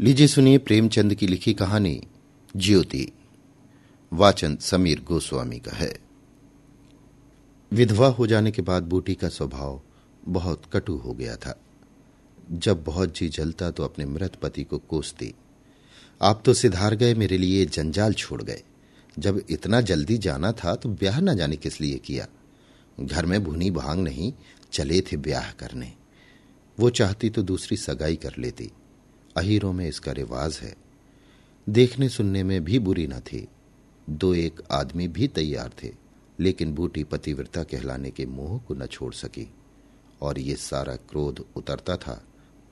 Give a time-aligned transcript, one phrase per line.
[0.00, 2.02] लीजिए सुनिए प्रेमचंद की लिखी कहानी,
[2.56, 3.12] ज्योति।
[4.12, 5.98] वाचन समीर गोस्वामी का है।
[7.72, 9.82] विधवा हो जाने के बाद बूटी का स्वभाव
[10.28, 11.60] बहुत कटु हो गया था।
[12.52, 15.34] जब बहुत जी जलता तो अपने मृत पति को कोसती।
[16.22, 18.62] आप तो सिधार गए, मेरे लिए जंजाल छोड़ गए।
[19.18, 22.28] जब इतना जल्दी जाना था तो ब्याह न जाने किस लिए किया।
[23.00, 24.32] घर में भुनी भाँग नहीं,
[24.72, 25.92] चले थे ब्याह करने।
[26.78, 28.70] वो चाहती तो दूसरी सगाई कर लेती।
[29.36, 30.76] अहीरों में इसका रिवाज है।
[31.68, 33.48] देखने सुनने में भी बुरी न थी।
[34.10, 35.92] दो एक आदमी भी तैयार थे,
[36.40, 39.54] लेकिन बूटी पतिव्रता कहलाने के मोह को न छोड़ सकी।
[40.22, 42.24] और ये सारा क्रोध उतरता था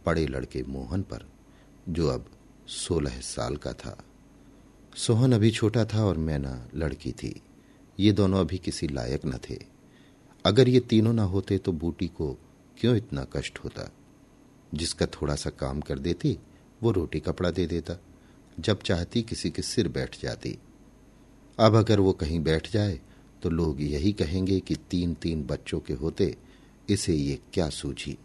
[0.06, 1.28] पड़े लड़के मोहन पर,
[1.88, 2.26] जो अब
[2.66, 4.04] सोलह साल का था।
[4.96, 7.42] सोहन अभी छोटा था और मैना लड़की थी।
[8.00, 9.58] ये दोनों अभी किसी लायक न थे।
[10.44, 12.38] अगर ये तीनों न होते तो बूटी को
[12.78, 13.92] क्यों इतना कष्ट होता?
[14.74, 16.38] जिसका थोड़ा सा काम कर देती,
[16.82, 17.94] वो रोटी कपड़ा दे देता,
[18.60, 20.58] जब चाहती किसी के सिर बैठ जाती।
[21.58, 23.00] अब अगर वो कहीं बैठ जाए
[23.42, 26.36] तो लोग यही कहेंगे कि तीन तीन बच्चों के होते,
[26.88, 28.16] इसे ये क्या सूझी।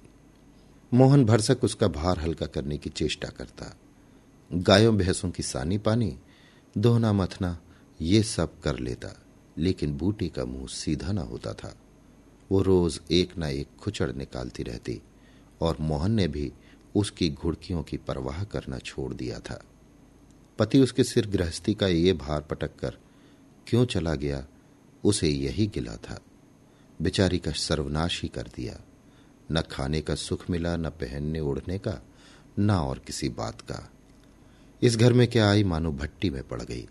[0.94, 3.76] मोहन भरसक उसका भार हल्का करने की चेष्टा करता।
[4.52, 6.16] गायों भैंसों की सानी पानी,
[6.78, 7.58] दोहना मथना,
[8.02, 9.16] ये सब कर लेता,
[9.58, 11.76] लेकिन बूटी का मुँह सीधा ना होता था।
[12.52, 15.02] वो रोज एक ना एक खुचड़ निकालती रहती।
[15.64, 16.52] और मोहन ने भी
[16.96, 19.64] उसकी घुड़कियों की परवाह करना छोड़ दिया था।
[20.60, 22.98] पति उसके सिर गृहस्थी का ये भार पटक कर
[23.68, 24.48] क्यों चला गया,
[25.04, 26.20] उसे यही गिला था।
[27.02, 28.80] बेचारी का सर्वनाश ही कर दिया।
[29.52, 32.02] न खाने का सुख मिला, न पहनने ओढ़ने का,
[32.60, 33.92] न और किसी बात का।
[34.82, 36.88] इस घर में क्या आई मानो भट्टी में पड़ गई।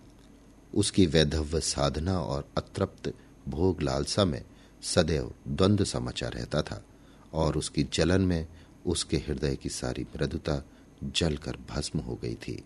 [0.75, 3.13] उसकी वैधव्य साधना और अतृप्त
[3.49, 4.45] भोग लालसा में
[4.83, 6.85] सदैव द्वंद्व समाचा रहता था
[7.33, 8.47] और उसकी जलन में
[8.87, 10.63] उसके हृदय की सारी मृदुता
[11.05, 12.63] जलकर भस्म हो गई थी।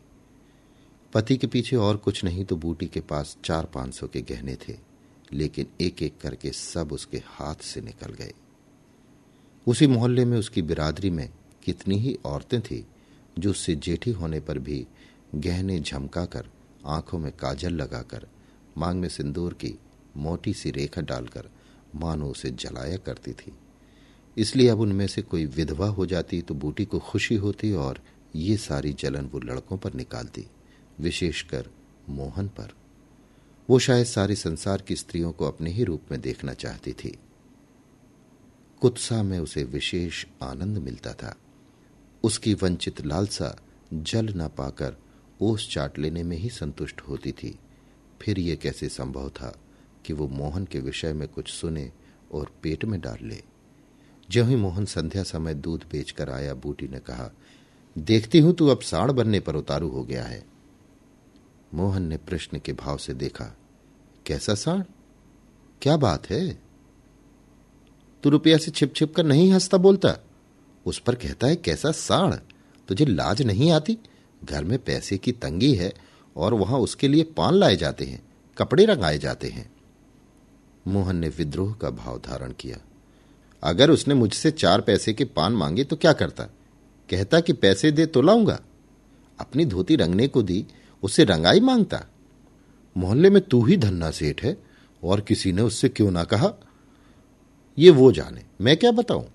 [1.13, 4.57] पति के पीछे और कुछ नहीं तो बूटी के पास चार पाँच सौ के गहने
[4.69, 4.77] थे,
[5.33, 8.33] लेकिन एक एक करके सब उसके हाथ से निकल गए।
[9.67, 11.29] उसी मोहल्ले में उसकी बिरादरी में
[11.65, 12.87] कितनी ही औरतें थी,
[13.39, 14.87] जो उससे जेठी होने पर भी
[15.35, 16.49] गहने झमका कर
[16.87, 18.27] आँखों में काजल लगाकर
[18.79, 19.75] मांग में सिंदूर की
[20.17, 21.49] मोटी सी रेखा डालकर
[21.95, 23.53] मानो उसे जलाया करती थी।
[24.37, 28.01] इसलिए अब उनमें से कोई विधवा हो जाती तो बूटी को खुशी होती और
[28.37, 30.47] ये सारी जलन वो लड़कों पर निकालती,
[31.01, 31.71] विशेषकर
[32.09, 32.73] मोहन पर।
[33.71, 37.19] वो शायद सारे संसार की स्त्रियों को अपने ही रूप में देखना चाहती थी।
[38.81, 41.37] कुत्सा में उसे विशेष आनंद मिलता था।
[42.23, 43.61] उसकी वंचित लालसा
[43.95, 44.97] जल न पाकर
[45.41, 47.59] ओस चाट लेने में ही संतुष्ट होती थी।
[48.23, 49.61] फिर ये कैसे संभव था
[50.05, 51.93] कि वो मोहन के विषय में कुछ सुने
[52.33, 53.56] और पेट में डाल ले?
[54.31, 57.31] जो ही मोहन संध्या समय दूध बेचकर आया, बूटी ने कहा,
[57.99, 60.45] देखती हूँ तू अब साड़ बनने पर उतारू हो गया है।
[61.75, 63.45] मोहन ने प्रश्न के भाव से देखा,
[64.27, 64.85] कैसा साण
[65.83, 66.59] क्या बात है?
[68.23, 70.17] तू रुपया से छिप छिप कर नहीं हंसता बोलता?
[70.87, 72.37] उस पर कहता है, कैसा साण
[72.89, 73.99] तुझे लाज नहीं आती?
[74.45, 75.93] घर में पैसे की तंगी है
[76.37, 78.23] और वहाँ उसके लिए पान लाए जाते हैं,
[78.59, 79.71] कपड़े रंगाए जाते हैं।
[80.87, 82.79] मोहन ने विद्रोह का भाव धारण किया।
[83.67, 86.45] अगर उसने मुझसे चार पैसे के पान मांगे तो क्या करता?
[87.11, 88.61] कहता कि पैसे दे तो लाऊँगा।
[89.41, 90.67] अपनी धोती रंगने को दी
[91.03, 92.05] उससे रंगाई माँगता।
[92.97, 94.57] मोहल्ले में तू ही धन्ना सेठ है,
[95.05, 96.53] और किसी ने उससे क्यों ना कहा?
[97.79, 99.27] ये वो जाने, मैं क्या बताऊँ?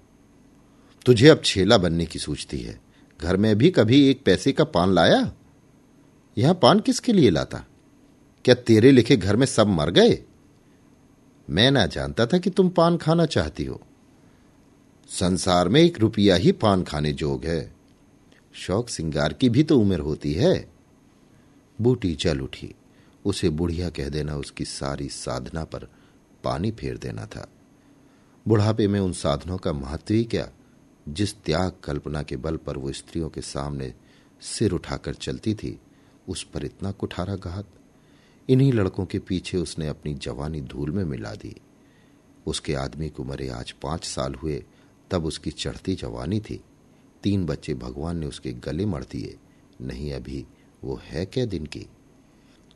[1.06, 2.82] तुझे अब छेला बनने की सोचती है।
[3.22, 5.32] घर में भी कभी एक पैसे का पान लाया?
[6.38, 7.66] यहाँ पान किसके लिए लाता?
[8.46, 10.24] क्या तेरे लिखे घर में सब मर गए?
[11.50, 13.82] मैं ना जानता था कि तुम पान खाना चाहती हो।
[15.20, 17.74] संसार में एक रुपया ही पान खाने जोग है।
[18.54, 20.70] शौक सिंगार की भी तो उम्र होती है।
[21.82, 22.76] बूटी चल उठी।
[23.26, 25.88] उसे बुढ़िया कह देना उसकी सारी साधना पर
[26.44, 27.48] पानी फेर देना था।
[28.48, 30.50] बुढ़ापे में उन साधनों का महत्व ही क्या?
[31.10, 33.94] जिस त्याग कल्पना के बल पर वो स्त्रियों के सामने
[34.42, 35.80] सिर उठाकर चलती थी,
[36.30, 37.66] उस पर इतना कुठारा घात
[38.50, 41.56] इन्हीं लड़कों के पीछे उसने अपनी जवानी धूल में मिला दी।
[42.46, 44.64] उसके आदमी को मरे आज पाँच साल हुए।
[45.12, 46.64] तब उसकी चढ़ती जवानी थी।
[47.24, 49.38] तीन बच्चे भगवान ने उसके गले मर दिए।
[49.82, 50.46] नहीं, अभी
[50.84, 51.86] वो है क्या दिन की?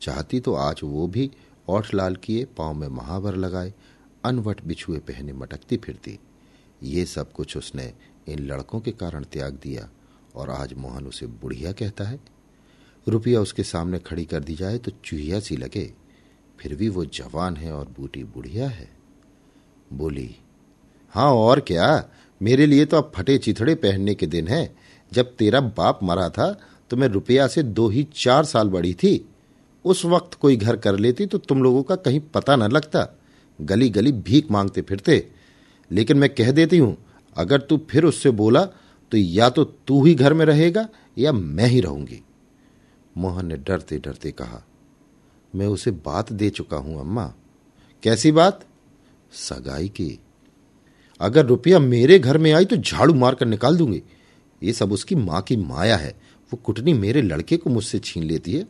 [0.01, 1.31] चाहती तो आज वो भी
[1.69, 3.73] ओठ लाल किए, पाँव में महावर लगाए,
[4.25, 6.19] अनवट बिछुए पहने मटकती फिरती।
[6.83, 7.93] ये सब कुछ उसने
[8.27, 9.89] इन लड़कों के कारण त्याग दिया
[10.35, 12.19] और आज मोहन उसे बुढ़िया कहता है।
[13.07, 15.93] रुपया उसके सामने खड़ी कर दी जाए तो चूहिया सी लगे।
[16.59, 18.89] फिर भी वो जवान है और बूटी बुढ़िया है।
[19.93, 20.35] बोली
[21.09, 22.09] हाँ और क्या?
[22.41, 24.75] मेरे लिए तो अब फटे चिथड़े पहनने के दिन है।
[25.11, 26.51] जब तेरा बाप मरा था
[26.91, 29.29] तो मैं रुपया से दो ही चार साल बड़ी थी।
[29.85, 33.07] उस वक्त कोई घर कर लेती तो तुम लोगों का कहीं पता न लगता।
[33.59, 35.27] गली गली भीख मांगते फिरते।
[35.91, 36.97] लेकिन मैं कह देती हूँ,
[37.35, 38.63] अगर तू फिर उससे बोला
[39.11, 42.21] तो या तो तू ही घर में रहेगा, या मैं ही रहूँगी।
[43.15, 44.63] मोहन ने डरते डरते कहा,
[45.53, 47.33] मैं उसे बात दे चुका हूँ, अम्मा।
[48.03, 48.65] कैसी बात?
[49.31, 50.19] सगाई की।
[51.19, 54.03] अगर रुपया मेरे घर में आई तो झाड़ू मारकर निकाल दूँगी।
[54.63, 56.11] ये सब उसकी माँ की माया है।
[56.53, 58.61] वो कुटनी मेरे लड़के को मुझसे छीन लेती है।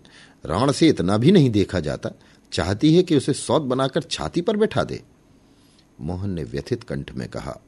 [0.46, 2.10] राण से इतना भी नहीं देखा जाता।
[2.52, 5.04] चाहती है कि उसे सौत बनाकर छाती पर बैठा दे।
[6.02, 7.62] मोहन ने व्यथित कंठ में कहा,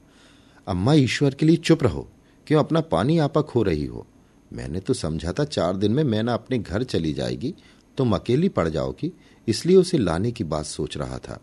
[0.68, 2.10] अम्मा, ईश्वर के लिए चुप रहो।
[2.48, 4.08] क्यों अपना पानी आपा खो रही हो?
[4.54, 7.56] मैंने तो समझा था चार दिन में मैना अपने घर चली जाएगी।
[7.98, 11.42] तुम अकेली पड़ जाओगी। इसलिए उसे लाने की बात सोच रहा था।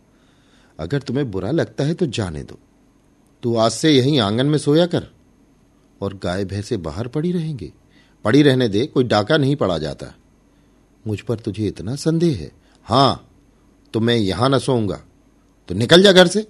[0.78, 2.58] अगर तुम्हें बुरा लगता है तो जाने दो।
[3.44, 5.06] तू आज से यहीं आँगन में सोया कर।
[6.00, 7.72] और गाय भैंसे बाहर पड़ी रहेंगे।
[8.24, 10.14] पड़ी रहने दे, कोई डाका नहीं पड़ा जाता।
[11.06, 12.52] मुझ पर तुझे इतना संदेह है।
[12.84, 13.30] हाँ
[13.92, 15.04] तो मैं यहाँ न सोऊँगा।
[15.68, 16.48] तो निकल जा घर से।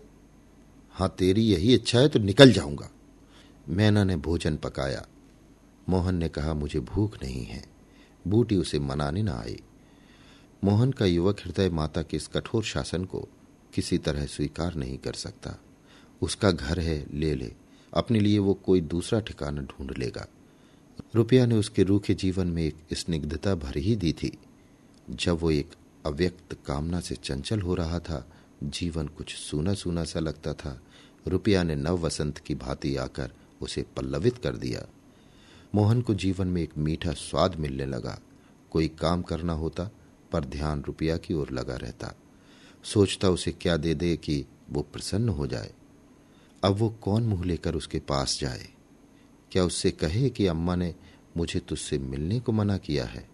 [0.91, 2.91] हाँ, तेरी यही इच्छा है तो निकल जाऊँगा।
[3.69, 5.07] मैना ने भोजन पकाया।
[5.89, 7.65] मोहन ने कहा, मुझे भूख नहीं है।
[8.27, 9.61] बूटी उसे मनाने न आई।
[10.65, 13.29] मोहन का युवक हृदय माता के इस कठोर शासन को
[13.75, 15.61] किसी तरह स्वीकार नहीं कर सकता।
[16.23, 17.53] उसका घर है, ले ले।
[17.95, 20.27] अपने लिए वो कोई दूसरा ठिकाना ढूंढ लेगा।
[21.15, 24.39] रुपया ने उसके रूखे जीवन में एक स्निग्धता भर ही दी थी।
[25.11, 25.71] जब वो एक
[26.07, 28.33] अव्यक्त कामना से चंचल हो रहा था,
[28.65, 30.83] जीवन कुछ सूना सूना सा लगता था।
[31.29, 34.87] रुपया ने नव वसंत की भांति आकर उसे पल्लवित कर दिया।
[35.75, 38.21] मोहन को जीवन में एक मीठा स्वाद मिलने लगा।
[38.71, 39.91] कोई काम करना होता,
[40.33, 42.15] पर ध्यान रुपया की ओर लगा रहता।
[42.85, 45.73] सोचता उसे क्या दे दे कि वो प्रसन्न हो जाए।
[46.65, 48.69] अब वो कौन मुँह लेकर उसके पास जाए?
[49.53, 50.95] क्या उससे कहे कि अम्मा ने
[51.37, 53.29] मुझे तुझसे मिलने को मना किया है?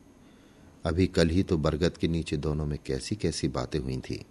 [0.84, 4.26] अभी कल ही तो बरगद के नीचे दोनों में कैसी कैसी बातें हुई थी।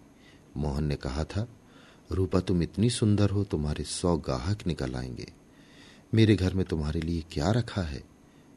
[0.57, 1.48] मोहन ने कहा था,
[2.12, 5.34] रूपा, तुम इतनी सुंदर हो, तुम्हारे सौ गाहक निकल आएँगे।
[6.13, 8.04] मेरे घर में तुम्हारे लिए क्या रखा है?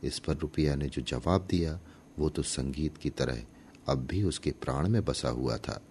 [0.02, 1.80] इस पर रुपया ने जो जवाब दिया,
[2.18, 3.42] वो तो संगीत की तरह
[3.88, 5.82] अब भी उसके प्राण में बसा हुआ था।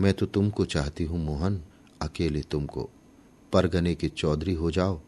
[0.00, 1.62] मैं तो तुमको चाहती हूँ, मोहन,
[2.02, 2.90] अकेले तुमको।
[3.54, 5.00] परगने के चौधरी हो जाओ,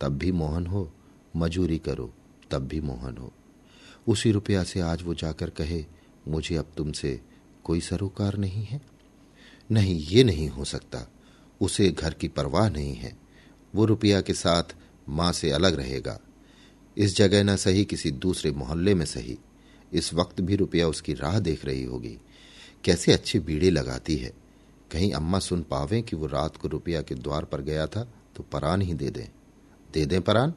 [0.00, 0.92] तब भी मोहन हो,
[1.36, 2.14] मजूरी करो,
[2.50, 3.32] तब भी मोहन हो।
[4.08, 5.84] उसी रुपया से आज वो जाकर कहे,
[6.28, 7.20] मुझे अब तुमसे
[7.64, 8.82] कोई सरोकार नहीं है।
[9.70, 11.12] नहीं, ये नहीं हो सकता।
[11.60, 13.18] उसे घर की परवाह नहीं है।
[13.74, 14.64] वो रुपया के साथ
[15.08, 16.20] माँ से अलग रहेगा।
[16.96, 19.38] इस जगह न सही, किसी दूसरे मोहल्ले में सही।
[19.92, 22.18] इस वक्त भी रुपया उसकी राह देख रही होगी।
[22.84, 24.41] कैसे अच्छे बीड़े लगाती है।
[24.92, 28.02] कहीं अम्मा सुन पावे कि वो रात को रुपया के द्वार पर गया था
[28.36, 29.28] तो परान ही दे दें।
[29.92, 30.54] दे दें परान?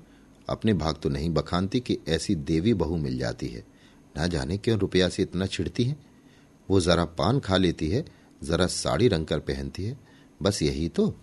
[0.49, 3.63] अपने भाग तो नहीं बखानती कि ऐसी देवी बहू मिल जाती है।
[4.17, 5.95] ना जाने क्यों रुपया से इतना छिड़ती है?
[6.69, 8.05] वो जरा पान खा लेती है,
[8.43, 9.97] जरा साड़ी रंग कर पहनती है।
[10.41, 11.13] बस यही तो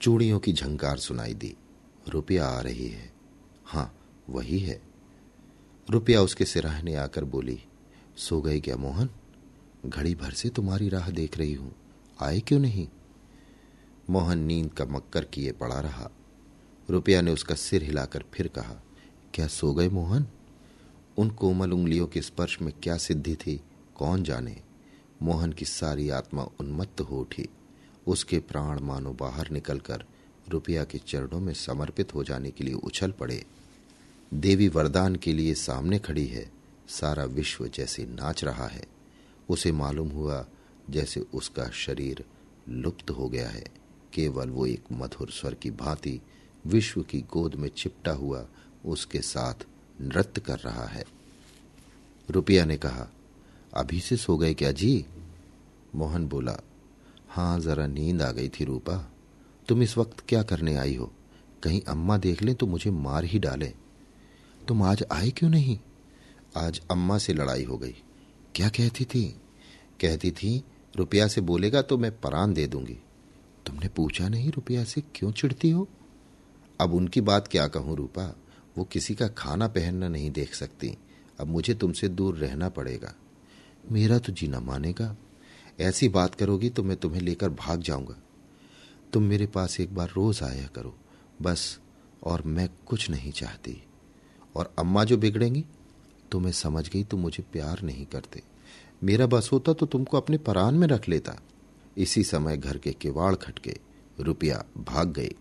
[0.00, 1.54] चूड़ियों की झंकार सुनाई दी।
[2.08, 3.12] रुपया आ रही है।
[3.64, 3.92] हाँ
[4.30, 4.80] वही है।
[5.90, 7.58] रुपया उसके सिराहने आकर बोली,
[8.16, 9.08] सो गई क्या मोहन?
[9.86, 11.72] घड़ी भर से तुम्हारी राह देख रही हूँ।
[12.20, 12.88] आए क्यों नहीं?
[14.10, 16.10] मोहन नींद का मक्कर किए पड़ा रहा।
[16.90, 18.82] रुपया ने उसका सिर हिलाकर फिर कहा,
[19.34, 20.26] क्या सो गए मोहन?
[21.18, 23.60] उन कोमल उंगलियों के स्पर्श में क्या सिद्धि थी?
[23.94, 24.62] कौन जाने?
[25.22, 27.48] मोहन की सारी आत्मा उन्मत्त हो उठी।
[28.06, 30.04] उसके प्राण मानो बाहर निकलकर
[30.48, 33.44] रुपया के चरणों में समर्पित हो जाने के लिए उछल पड़े।
[34.34, 36.52] देवी वरदान के लिए सामने खड़ी है।
[36.88, 38.86] सारा विश्व जैसे नाच रहा है।
[39.48, 40.46] उसे मालूम हुआ
[40.90, 42.24] जैसे उसका शरीर
[42.68, 43.64] लुप्त हो गया है।
[44.12, 46.20] केवल वो एक मधुर स्वर की भांति
[46.66, 48.46] विश्व की गोद में चिपटा हुआ
[48.84, 49.54] उसके साथ
[50.00, 51.04] नृत्य कर रहा है।
[52.30, 53.12] रुपया ने कहा,
[53.74, 55.06] अभी से सो गए क्या जी?
[55.94, 56.60] मोहन बोला,
[57.28, 59.12] हाँ, जरा नींद आ गई थी रूपा।
[59.68, 61.12] तुम इस वक्त क्या करने आई हो?
[61.62, 63.74] कहीं अम्मा देख लें तो मुझे मार ही डाले।
[64.68, 65.78] तुम आज आए क्यों नहीं?
[66.56, 67.94] आज अम्मा से लड़ाई हो गई।
[68.54, 69.40] क्या कहती थी?
[70.00, 70.64] कहती थी
[70.96, 72.98] रुपया से बोलेगा तो मैं परान दे दूँगी।
[73.66, 75.88] तुमने पूछा नहीं रुपया से क्यों चिढ़ती हो?
[76.80, 78.36] अब उनकी बात क्या कहूँ रूपा?
[78.78, 80.98] वो किसी का खाना पहनना नहीं देख सकती।
[81.40, 83.14] अब मुझे तुमसे दूर रहना पड़ेगा।
[83.92, 85.16] मेरा तो जीना मानेगा।
[85.80, 88.16] ऐसी बात करोगी तो मैं तुम्हें लेकर भाग जाऊँगा।
[89.12, 90.94] तुम मेरे पास एक बार रोज आया करो।
[91.42, 91.80] बस,
[92.24, 93.82] और मैं कुछ नहीं चाहती।
[94.56, 95.64] और अम्मा जो बिगड़ेंगी
[96.32, 98.42] तो मैं समझ गई तुम मुझे प्यार नहीं करते।
[99.04, 101.36] मेरा बस होता तो तुमको अपने परान में रख लेता।
[101.96, 103.76] इसी समय घर के किवाड़ खटके
[104.20, 105.34] रुपया भाग गई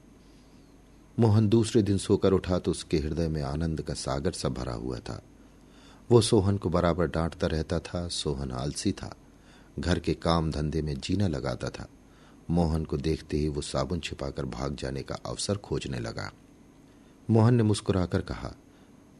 [1.19, 4.97] मोहन दूसरे दिन सोकर उठा तो उसके हृदय में आनंद का सागर सा भरा हुआ
[4.99, 5.21] था।
[6.11, 9.15] वो सोहन को बराबर डांटता रहता था, सोहन आलसी था।
[9.79, 11.87] घर के काम धंधे में जीना लगाता था।
[12.49, 16.31] मोहन को देखते ही वो साबुन छिपाकर भाग जाने का अवसर खोजने लगा।
[17.29, 18.53] मोहन ने मुस्कुराकर कहा,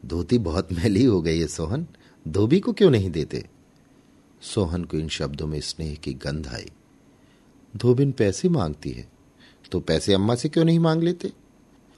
[0.06, 1.86] धोती बहुत मैली हो गई है, सोहन।
[2.28, 3.48] धोबी को क्यों नहीं देते?
[4.44, 6.70] सोहन को इन शब्दों में स्नेह की गंध आई।
[7.76, 9.08] धोबिन पैसे मांगती है
[9.72, 11.32] तो पैसे अम्मा से क्यों नहीं मांग लेते?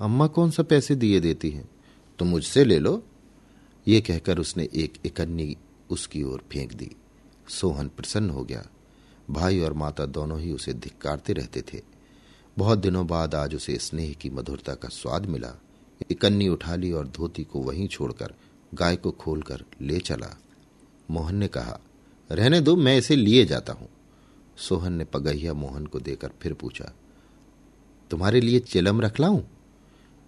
[0.00, 1.68] अम्मा कौन सा पैसे दिए देती हैं?
[2.18, 3.02] तो मुझसे ले लो।
[3.88, 5.56] ये कहकर उसने एक इकन्नी
[5.90, 6.90] उसकी ओर फेंक दी।
[7.48, 8.66] सोहन प्रसन्न हो गया।
[9.30, 11.80] भाई और माता दोनों ही उसे धिक्कारते रहते थे।
[12.58, 15.52] बहुत दिनों बाद आज उसे स्नेह की मधुरता का स्वाद मिला।
[16.10, 18.34] इकन्नी उठा ली और धोती को वहीं छोड़कर
[18.74, 20.36] गाय को खोलकर ले चला।
[21.10, 21.78] मोहन ने कहा
[22.30, 23.88] रहने दो, मैं इसे लिए जाता हूँ।
[24.56, 26.92] सोहन ने पगहिया मोहन को देकर फिर पूछा,
[28.10, 29.42] तुम्हारे लिए चिलम रख लाऊं?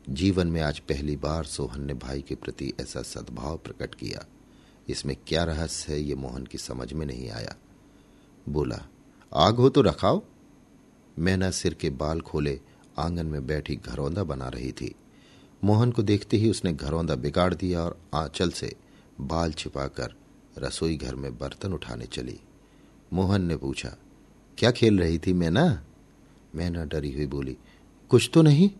[0.08, 4.24] जीवन में आज पहली बार सोहन ने भाई के प्रति ऐसा सद्भाव प्रकट किया।
[4.88, 7.54] इसमें क्या रहस्य है ये मोहन की समझ में नहीं आया।
[8.48, 8.80] बोला,
[9.32, 10.22] आग हो तो रखाओ।
[11.18, 12.60] मैना सिर के बाल खोले
[12.98, 14.94] आँगन में बैठी घरौंदा बना रही थी।
[15.64, 18.74] मोहन को देखते ही उसने घरौंदा बिगाड़ दिया और आंचल से
[19.20, 20.14] बाल छिपाकर
[20.58, 22.40] रसोई घर में बर्तन उठाने चली।
[23.12, 23.96] मोहन ने पूछा,
[24.58, 25.84] क्या खेल रही थी मैना?
[26.54, 27.56] मैना डरी हुई बोली,
[28.08, 28.70] कुछ तो नहीं।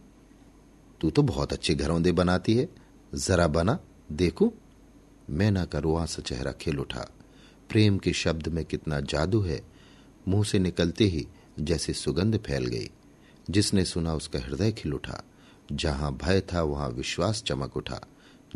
[1.01, 2.69] तू तो बहुत अच्छे घरौंदे बनाती है।
[3.15, 3.79] जरा बना,
[4.13, 4.53] देखू।
[5.31, 7.09] मैना का रुआ सा चेहरा खिल उठा।
[7.71, 9.63] प्रेम के शब्द में कितना जादू है।
[10.29, 11.29] मुँह से निकलते ही
[11.61, 12.91] जैसे सुगंध फैल गई।
[13.51, 15.23] जिसने सुना उसका हृदय खिल उठा।
[15.73, 18.01] जहाँ भय था, वहाँ विश्वास चमक उठा।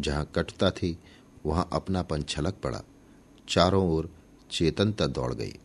[0.00, 0.98] जहाँ कटता थी,
[1.46, 2.82] वहाँ अपनापन छलक पड़ा।
[3.48, 4.10] चारों ओर
[4.50, 5.58] चेतनता दौड़ गई।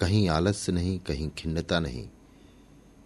[0.00, 2.08] कहीं आलस्य नहीं, कहीं खिन्नता नहीं।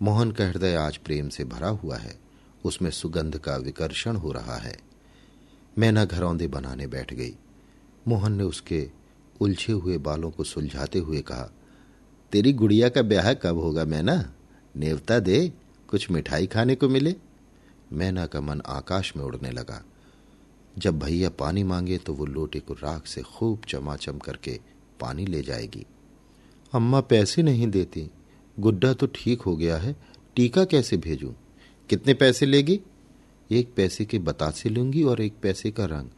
[0.02, 2.18] मोहन का हृदय आज प्रेम से भरा हुआ है।
[2.64, 4.76] उसमें सुगंध का विकर्षण हो रहा है।
[5.78, 7.36] मैना घरौंदे बनाने बैठ गई।
[8.08, 8.90] मोहन ने उसके
[9.40, 11.50] उलझे हुए बालों को सुलझाते हुए कहा,
[12.32, 14.34] तेरी गुड़िया का ब्याह कब होगा मैना?
[14.76, 15.52] नेवता दे,
[15.88, 17.16] कुछ मिठाई खाने को मिले?
[17.92, 19.84] मैना का मन आकाश में उड़ने लगा।
[20.78, 24.60] जब भैया पानी मांगे तो वो लोटे को राख से खूब चमाचम करके
[25.00, 25.86] पानी ले जाएगी।
[26.72, 28.10] अम्मा पैसे नहीं देती।
[28.60, 29.96] गुड्डा तो ठीक हो गया है।
[30.36, 31.32] टीका कैसे भेजूं?
[31.88, 32.80] कितने पैसे लेगी?
[33.50, 36.08] एक पैसे के बतासे लूँगी और एक पैसे का रंग।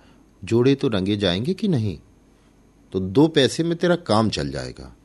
[0.45, 1.99] जोड़े तो रंगे जाएँगे कि नहीं?
[2.93, 4.97] तो दो पैसे में तेरा काम चल जाएगा।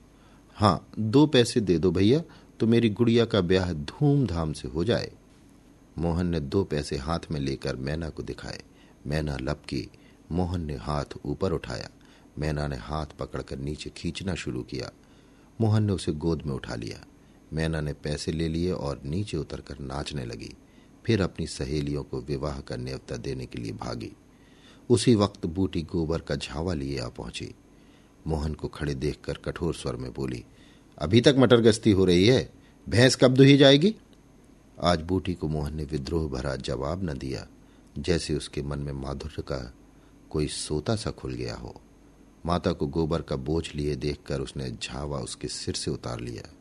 [0.55, 2.23] हाँ दो पैसे दे दो भैया
[2.59, 5.11] तो मेरी गुड़िया का ब्याह धूमधाम से हो जाए।
[5.97, 8.61] मोहन ने दो पैसे हाथ में लेकर मैना को दिखाए।
[9.07, 9.89] मैना लपकी
[10.31, 11.89] मोहन ने हाथ ऊपर उठाया।
[12.39, 14.91] मैना ने हाथ पकड़कर नीचे खींचना शुरू किया।
[15.61, 17.05] मोहन ने उसे गोद में उठा लिया।
[17.53, 20.53] मैना ने पैसे ले लिए और नीचे उतरकर नाचने लगी।
[21.05, 24.11] फिर अपनी सहेलियों को विवाह का न्यवता देने के लिए भागी।
[24.89, 27.55] उसी वक्त बूटी गोबर का झावा लिए आ पहुँची।
[28.27, 30.45] मोहन को खड़े देखकर कठोर स्वर में बोली,
[30.97, 32.53] अभी तक मटर हो रही है?
[32.89, 33.95] भैंस कब दुही जाएगी?
[34.81, 37.47] आज बूटी को मोहन ने विद्रोह भरा जवाब न दिया।
[37.97, 39.73] जैसे उसके मन में माधुर्य का
[40.29, 41.81] कोई सोता सा खुल गया हो।
[42.45, 46.53] माता को गोबर का बोझ लिए देखकर उसने झावा उसके सिर से उतार लिया।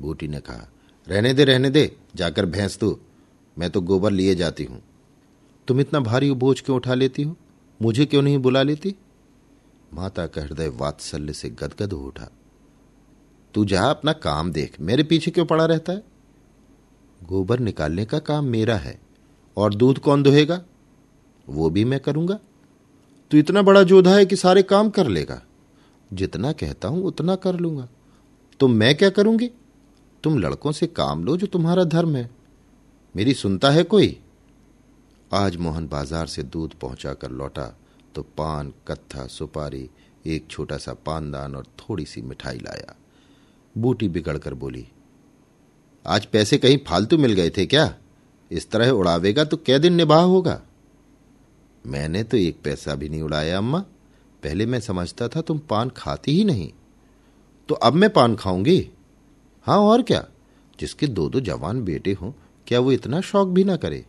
[0.00, 0.68] बूटी ने कहा,
[1.08, 3.00] रहने दे रहने दे, जाकर भैंस तू।
[3.58, 4.82] मैं तो गोबर लिए जाती हूँ।
[5.68, 7.36] तुम इतना भारी बोझ क्यों उठा लेती हो?
[7.82, 8.94] मुझे क्यों नहीं बुला लेती?
[9.94, 12.30] माता का हृदय वात्सल्य से गदगद हो उठा।
[13.54, 16.02] तू जा, अपना काम देख, मेरे पीछे क्यों पड़ा रहता है?
[17.22, 19.09] गोबर निकालने का काम मेरा है।
[19.56, 20.60] और दूध कौन दुहेगा?
[21.46, 22.38] वो भी मैं करूँगा।
[23.30, 25.40] तू इतना बड़ा जोधा है कि सारे काम कर लेगा।
[26.10, 27.88] जितना कहता हूँ, उतना कर लूँगा।
[28.60, 29.50] तो मैं क्या करूँगी?
[30.24, 32.28] तुम लड़कों से काम लो जो तुम्हारा धर्म है।
[33.14, 34.16] मेरी सुनता है कोई?
[35.30, 37.64] आज मोहन बाज़ार से दूध पहुंचाकर लौटा
[38.14, 39.88] तो पान, कत्था, सुपारी,
[40.26, 42.94] एक छोटा सा पानदान और थोड़ी सी मिठाई लाया।
[43.74, 44.86] बूटी बिगड़कर बोली,
[46.04, 47.84] आज पैसे कहीं फालतू मिल गए थे क्या?
[48.52, 50.62] इस तरह उड़ावेगा तो कै दिन निबाह होगा।
[51.86, 53.78] मैंने तो एक पैसा भी नहीं उड़ाया, अम्मा।
[54.42, 56.72] पहले मैं समझता था तुम पान खाती ही नहीं।
[57.68, 58.90] तो अब मैं पान खाऊँगी?
[59.62, 60.28] हाँ और क्या?
[60.80, 62.32] जिसके दो दो जवान बेटे हों,
[62.66, 64.06] क्या वो इतना शौक भी ना करे?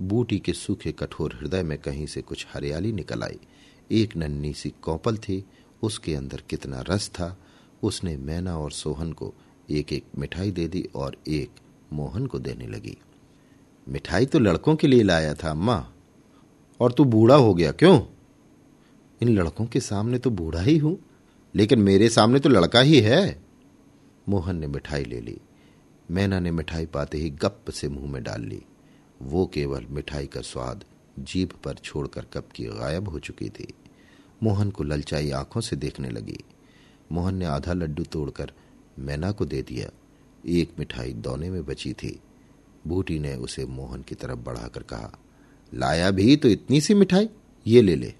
[0.00, 3.38] बूटी के सूखे कठोर हृदय में कहीं से कुछ हरियाली निकल आई।
[3.90, 5.44] एक नन्ही सी कौपल थी,
[5.82, 7.38] उसके अंदर कितना रस था।
[7.82, 9.34] उसने मैना और सोहन को
[9.70, 11.50] एक एक मिठाई दे दी और एक
[11.92, 12.96] मोहन को देने लगी।
[13.88, 15.90] मिठाई तो लड़कों के लिए लाया था, अम्मा।
[16.80, 18.00] और तू बूढ़ा हो गया क्यों?
[19.22, 20.98] इन लड़कों के सामने तो बूढ़ा ही हूँ,
[21.54, 23.42] लेकिन मेरे सामने तो लड़का ही है।
[24.28, 25.38] मोहन ने मिठाई ले ली।
[26.10, 28.62] मैना ने मिठाई पाते ही गप से मुँह में डाल ली।
[29.22, 30.84] वो केवल मिठाई का स्वाद
[31.18, 33.74] जीभ पर छोड़कर कब की गायब हो चुकी थी।
[34.42, 36.38] मोहन को ललचाई आँखों से देखने लगी।
[37.12, 38.52] मोहन ने आधा लड्डू तोड़कर
[38.98, 39.90] मैना को दे दिया।
[40.46, 42.20] एक मिठाई दौने में बची थी।
[42.88, 45.10] बूटी ने उसे मोहन की तरफ़ बढ़ाकर कहा,
[45.72, 47.28] लाया भी तो इतनी सी मिठाई,
[47.66, 48.14] ये ले ले।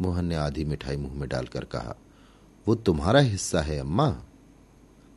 [0.00, 1.96] मोहन ने आधी मिठाई मुँह में डालकर कहा,
[2.66, 4.08] वो तुम्हारा हिस्सा है, अम्मा।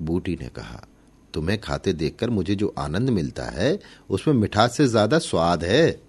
[0.01, 0.85] बूटी ने कहा,
[1.33, 3.79] तुम्हें खाते देखकर मुझे जो आनंद मिलता है,
[4.09, 6.01] उसमें मिठास से ज़्यादा स्वाद है।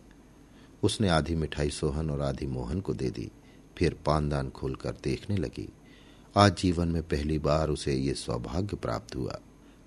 [0.82, 3.30] उसने आधी मिठाई सोहन और आधी मोहन को दे दी,
[3.78, 5.68] फिर पानदान खोलकर देखने लगी।
[6.36, 9.38] आज जीवन में पहली बार उसे ये सौभाग्य प्राप्त हुआ।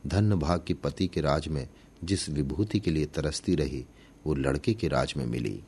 [0.07, 1.67] धन्य भाग की पति के राज में
[2.03, 3.86] जिस विभूति के लिए तरसती रही,
[4.25, 5.63] वो लड़के के राज में मिली।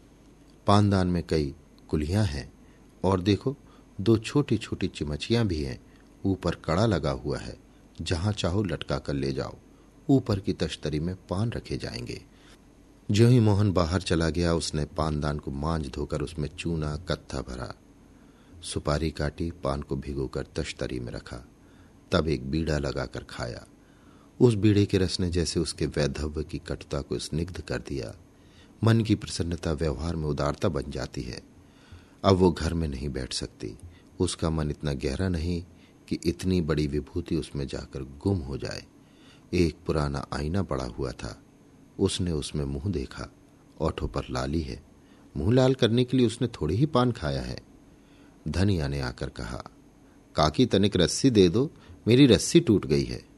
[0.67, 1.55] पानदान में कई
[1.87, 2.53] कुलियाँ हैं,
[3.03, 3.57] और देखो,
[4.01, 5.83] दो छोटी छोटी चिमचियाँ भी हैं।
[6.25, 7.57] ऊपर कड़ा लगा हुआ है,
[8.01, 9.55] जहाँ चाहो लटका कर ले जाओ।
[10.09, 12.21] ऊपर की तश्तरी में पान रखे जाएँगे।
[13.11, 17.73] जो ही मोहन बाहर चला गया, उसने पानदान को मांझ धोकर उसमें चूना, कत्था भरा।
[18.63, 21.47] सुपारी काटी, पान को भिगोकर तश्तरी में रखा।
[22.11, 23.65] तब एक बीड़ा लगाकर खाया।
[24.41, 28.15] उस बीड़े के रस ने जैसे उसके वैधव्य की कटुता को स्निग्ध कर दिया।
[28.83, 31.43] मन की प्रसन्नता व्यवहार में उदारता बन जाती है।
[32.23, 33.77] अब वो घर में नहीं बैठ सकती।
[34.19, 35.63] उसका मन इतना गहरा नहीं
[36.07, 38.85] कि इतनी बड़ी विभूति उसमें जाकर गुम हो जाए।
[39.53, 41.43] एक पुराना आईना पड़ा हुआ था।
[41.99, 43.33] उसने उसमें मुँह देखा।
[43.81, 44.83] ओठों पर लाली है।
[45.37, 47.59] मुँह लाल करने के लिए उसने थोड़ी ही पान खाया है।
[48.47, 49.63] धनिया ने आकर कहा,
[50.35, 51.71] काकी, तनिक रस्सी दे दो।
[52.07, 53.30] मेरी रस्सी टूट गई है।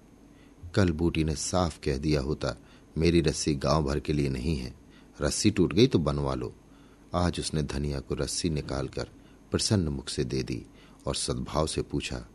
[0.75, 2.55] कल बूटी ने साफ़ कह दिया होता,
[2.97, 4.73] मेरी रस्सी गाँव भर के लिए नहीं है।
[5.19, 6.53] रस्सी टूट गई तो बनवा लो।
[7.15, 9.09] आज उसने धनिया को रस्सी निकालकर
[9.51, 10.61] प्रसन्न मुख से दे दी
[11.07, 12.25] और सद्भाव से पूछा,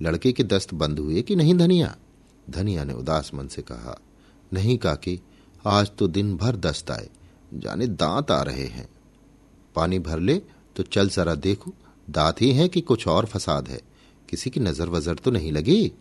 [0.00, 1.94] लड़के के दस्त बंद हुए कि नहीं धनिया?
[2.50, 3.98] धनिया ने उदास मन से कहा,
[4.52, 5.20] नहीं काकी,
[5.64, 7.08] आज तो दिन भर दस्त आए,
[7.54, 8.88] जाने दांत आ रहे हैं।
[9.74, 10.40] पानी भर ले
[10.76, 11.72] तो चल जरा देखो,
[12.08, 13.80] दांत ही है कि कुछ और फसाद है,
[14.28, 15.92] किसी की नज़र वजर तो नहीं लगी?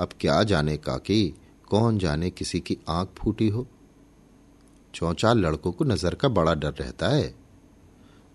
[0.00, 1.34] अब क्या जाने काकी,
[1.68, 3.66] कौन जाने किसी की आँख फूटी हो?
[4.94, 7.34] चौचार लड़कों को नज़र का बड़ा डर रहता है।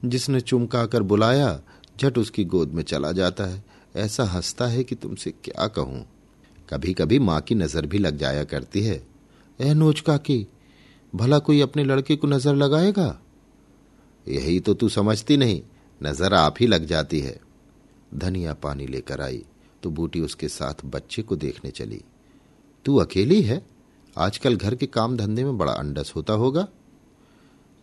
[0.05, 1.61] जिसने चुमका कर बुलाया,
[2.01, 3.63] झट उसकी गोद में चला जाता है।
[3.95, 6.05] ऐसा हंसता है कि तुमसे क्या कहूँ।
[6.69, 9.07] कभी कभी माँ की नज़र भी लग जाया करती है।
[9.61, 10.47] ए नोच काकी,
[11.15, 13.19] भला कोई अपने लड़के को नज़र लगाएगा?
[14.27, 15.61] यही तो तू समझती नहीं,
[16.03, 17.39] नज़र आप ही लग जाती है।
[18.15, 19.45] धनिया पानी लेकर आई।
[19.83, 22.01] तो बूटी उसके साथ बच्चे को देखने चली।
[22.85, 23.65] तू अकेली है?
[24.17, 26.67] आजकल घर के काम धंधे में बड़ा अंडस होता होगा?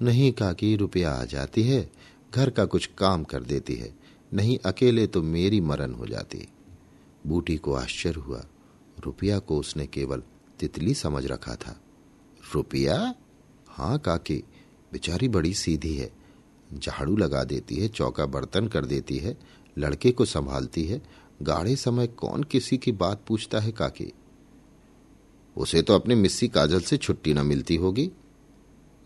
[0.03, 1.93] नहीं काकी, रुपया आ जाती है।
[2.35, 3.95] घर का कुछ काम कर देती है।
[4.35, 6.49] नहीं अकेले तो मेरी मरण हो जाती।
[7.27, 8.45] बूटी को आश्चर्य हुआ।
[9.05, 10.23] रुपया को उसने केवल
[10.61, 11.81] तितली समझ रखा था।
[12.55, 13.15] रुपया?
[13.69, 14.45] हाँ काकी,
[14.93, 16.13] बेचारी बड़ी सीधी है।
[16.75, 19.39] झाड़ू लगा देती है, चौका बर्तन कर देती है,
[19.79, 21.03] लड़के को संभालती है
[21.43, 24.13] गाढ़े समय कौन किसी की बात पूछता है काकी?
[25.57, 28.11] उसे तो अपनी मिस्सी काजल से छुट्टी न मिलती होगी।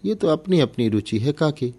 [0.04, 1.74] ये तो अपनी अपनी रुचि है काकी।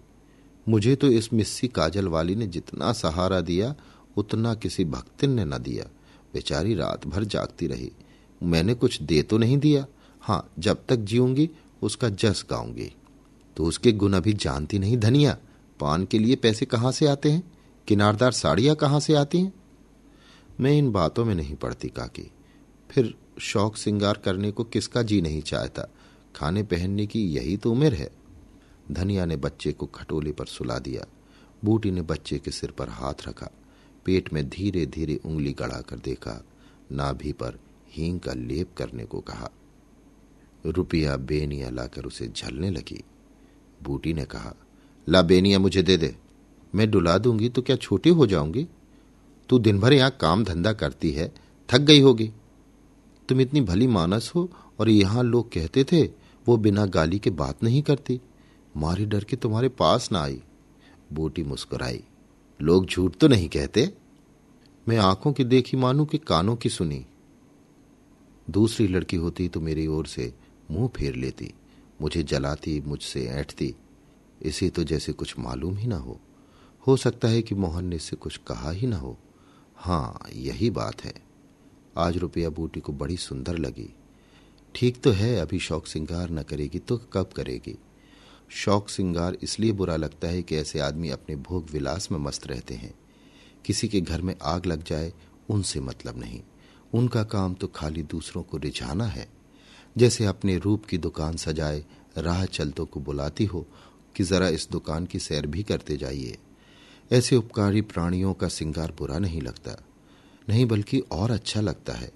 [0.69, 3.75] मुझे तो इस मिस्सी काजल वाली ने जितना सहारा दिया,
[4.17, 5.85] उतना किसी भक्तिन ने न दिया।
[6.33, 7.91] बेचारी रात भर जागती रही।
[8.43, 9.85] मैंने कुछ दे तो नहीं दिया।
[10.21, 11.49] हाँ जब तक जीऊँगी,
[11.81, 12.93] उसका जस गाऊँगी।
[13.57, 15.37] तो उसके गुण अभी जानती नहीं धनिया।
[15.79, 17.51] पान के लिए पैसे कहाँ से आते हैं?
[17.87, 19.62] किनारदार साड़ियाँ कहाँ से आती हैं?
[20.59, 22.31] मैं इन बातों में नहीं पड़ती काकी।
[22.91, 25.87] फिर शौक सिंगार करने को किसका जी नहीं चाहता?
[26.35, 28.11] खाने पहनने की यही तो उम्र है।
[28.91, 31.05] धनिया ने बच्चे को खटोले पर सुला दिया।
[31.65, 33.49] बूटी ने बच्चे के सिर पर हाथ रखा।
[34.05, 36.45] पेट में धीरे धीरे उंगली गड़ाकर देखा।
[36.91, 37.59] नाभि पर
[37.91, 39.49] हींग का लेप करने को कहा।
[40.65, 43.03] रुपया बेनिया लाकर उसे झलने लगी।
[43.83, 44.53] बूटी ने कहा,
[45.09, 46.15] ला बेनिया मुझे दे दे।
[46.75, 48.67] मैं डुला दूँगी तो क्या छोटी हो जाऊँगी?
[49.53, 51.33] तू दिन भर यहाँ काम धंधा करती है,
[51.69, 52.31] थक गई होगी।
[53.29, 56.03] तुम इतनी भली मानस हो और यहाँ लोग कहते थे,
[56.47, 58.21] वो बिना गाली के बात नहीं करती।
[58.77, 60.41] मारे डर के तुम्हारे पास ना आई।
[61.13, 62.03] बोटी मुस्कुराई।
[62.61, 63.93] लोग झूठ तो नहीं कहते?
[64.87, 67.05] मैं आँखों की देखी मानू कि कानों की सुनी।
[68.49, 70.33] दूसरी लड़की होती तो मेरी ओर से
[70.71, 71.53] मुँह फेर लेती,
[72.01, 73.75] मुझे जलाती, मुझसे ऐठती।
[74.41, 76.19] इसे तो जैसे कुछ मालूम ही ना हो।
[76.87, 79.17] हो सकता है कि मोहन ने इससे कुछ कहा ही ना हो।
[79.83, 81.13] हाँ यही बात है।
[81.97, 83.95] आज रुपया बूटी को बड़ी सुंदर लगी।
[84.75, 87.79] ठीक तो है, अभी शौक सिंगार न करेगी तो कब करेगी?
[88.49, 92.73] शौक सिंगार इसलिए बुरा लगता है कि ऐसे आदमी अपने भोग विलास में मस्त रहते
[92.73, 92.93] हैं।
[93.65, 95.13] किसी के घर में आग लग जाए,
[95.49, 96.41] उनसे मतलब नहीं।
[96.93, 99.29] उनका काम तो खाली दूसरों को रिझाना है।
[99.97, 101.85] जैसे अपने रूप की दुकान सजाए,
[102.17, 103.67] राह चलतों को बुलाती हो
[104.15, 106.37] कि जरा इस दुकान की सैर भी करते जाइए।
[107.13, 109.75] ऐसे उपकारी प्राणियों का सिंगार बुरा नहीं लगता,
[110.49, 112.11] नहीं बल्कि और अच्छा लगता है।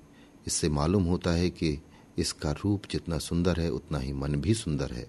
[0.48, 1.82] इससे मालूम होता है कि
[2.18, 5.08] इसका रूप जितना सुंदर है, उतना ही मन भी सुंदर है।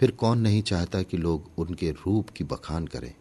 [0.00, 3.14] फिर कौन नहीं चाहता कि लोग उनके रूप की बखान करें?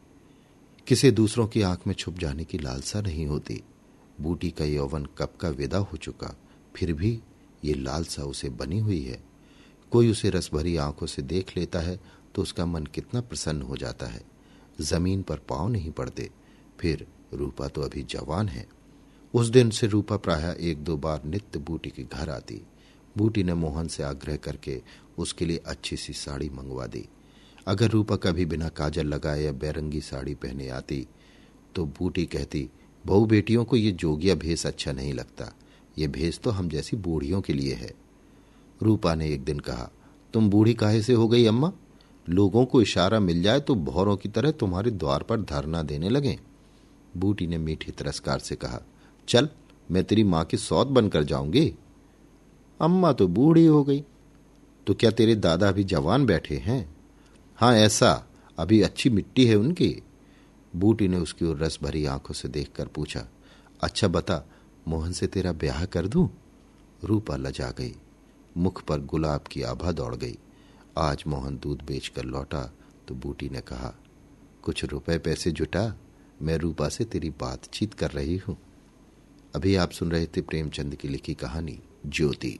[0.87, 3.61] किसी दूसरों की आँख में छुप जाने की लालसा नहीं होती?
[4.21, 6.35] बूटी का यौवन कब का विदा हो चुका?
[6.75, 7.19] फिर भी
[7.65, 9.23] ये लालसा उसे बनी हुई है।
[9.91, 11.99] कोई उसे रस भरी आँखों से देख लेता है
[12.35, 14.36] तो उसका मन कितना प्रसन्न हो जाता है।
[14.81, 16.29] ज़मीन पर पाँव नहीं पड़ते।
[16.79, 18.67] फिर रूपा तो अभी जवान है।
[19.33, 22.61] उस दिन से रूपा प्राय एक दो बार नित्य बूटी के घर आती।
[23.17, 24.81] बूटी ने मोहन से आग्रह करके
[25.17, 27.07] उसके लिए अच्छी सी साड़ी मंगवा दी।
[27.67, 31.07] अगर रूपा कभी बिना काजल लगाए या बैरंगी साड़ी पहने आती
[31.75, 32.69] तो बूटी कहती,
[33.05, 35.53] बहु बेटियों को ये जोगिया भेस अच्छा नहीं लगता।
[35.97, 37.91] ये भेस तो हम जैसी बूढ़ियों के लिए है।
[38.83, 39.89] रूपा ने एक दिन कहा,
[40.33, 41.71] तुम बूढ़ी काहे से हो गई, अम्मा?
[42.29, 46.39] लोगों को इशारा मिल जाए तो भौरों की तरह तुम्हारे द्वार पर धरना देने लगे।
[47.17, 48.81] बूटी ने मीठी तिरस्कार से कहा,
[49.27, 49.49] चल,
[49.91, 51.75] मैं तेरी माँ की सौत बनकर जाऊँगी।
[52.81, 54.03] अम्मा तो बूढ़ी हो गई।
[54.87, 56.95] तो क्या तेरे दादा अभी जवान बैठे हैं?
[57.55, 60.03] हाँ ऐसा। अभी अच्छी मिट्टी है उनकी।
[60.75, 63.27] बूटी ने उसकी ओर रस भरी आँखों से देखकर पूछा
[63.83, 64.43] अच्छा बता,
[64.87, 66.29] मोहन से तेरा ब्याह कर दूँ?
[67.03, 67.95] रूपा लजा गई।
[68.57, 70.37] मुख पर गुलाब की आभा दौड़ गई।
[70.97, 72.61] आज मोहन दूध बेचकर लौटा
[73.07, 73.93] तो बूटी ने कहा,
[74.63, 75.97] कुछ रुपए पैसे जुटा,
[76.41, 78.57] मैं रूपा से तेरी बातचीत कर रही हूँ।
[79.55, 82.59] अभी आप सुन रहे थे प्रेमचंद की लिखी कहानी ज्योति।